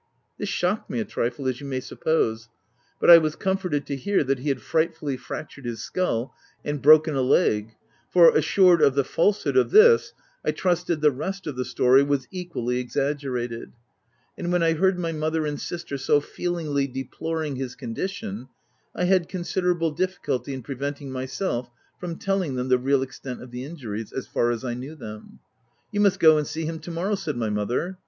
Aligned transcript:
This 0.39 0.49
shocked 0.49 0.89
me 0.89 0.99
a 0.99 1.05
trifle, 1.05 1.47
as 1.47 1.61
you 1.61 1.67
may 1.67 1.79
suppose; 1.79 2.49
but 2.99 3.11
I 3.11 3.19
was 3.19 3.35
comforted 3.35 3.85
to 3.85 3.95
hear 3.95 4.23
that 4.23 4.39
he 4.39 4.49
had 4.49 4.59
fright 4.59 4.95
fully 4.95 5.15
fractured 5.15 5.65
his 5.65 5.83
skull 5.83 6.33
and 6.65 6.81
broken 6.81 7.13
a 7.13 7.21
leg; 7.21 7.75
for, 8.09 8.35
assured 8.35 8.81
of 8.81 8.95
the 8.95 9.03
falsehood 9.03 9.55
of 9.55 9.69
this, 9.69 10.13
I 10.43 10.53
trusted 10.53 11.01
the 11.01 11.11
rest 11.11 11.45
of 11.45 11.55
the 11.55 11.63
story 11.63 12.01
was 12.01 12.27
equally 12.31 12.79
exaggerated; 12.79 13.73
and 14.39 14.51
when 14.51 14.63
I 14.63 14.73
heard 14.73 14.97
my 14.97 15.11
mother 15.11 15.45
and 15.45 15.61
sister 15.61 15.99
so 15.99 16.19
feel 16.19 16.55
ingly 16.55 16.91
deploring 16.91 17.57
his 17.57 17.75
condition, 17.75 18.47
I 18.95 19.03
had 19.03 19.29
considerable 19.29 19.91
difficulty 19.91 20.55
in 20.55 20.63
preventing 20.63 21.11
myself 21.11 21.69
from 21.99 22.15
telling 22.17 22.55
them 22.55 22.69
the 22.69 22.79
real 22.79 23.03
extent 23.03 23.43
of 23.43 23.51
the 23.51 23.63
injuries, 23.65 24.11
as 24.13 24.25
far 24.25 24.49
as 24.49 24.65
I 24.65 24.73
knew 24.73 24.95
them." 24.95 25.41
You 25.91 25.99
must 25.99 26.19
go 26.19 26.39
and 26.39 26.47
see 26.47 26.65
him 26.65 26.79
to 26.79 26.89
morrow," 26.89 27.13
said 27.13 27.37
my 27.37 27.51
mother. 27.51 27.99